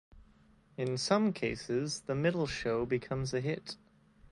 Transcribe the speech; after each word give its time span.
In 0.77 0.97
some 0.97 1.31
cases, 1.31 1.99
the 2.07 2.15
middle 2.15 2.47
show 2.47 2.87
becomes 2.87 3.35
a 3.35 3.39
hit. 3.39 3.77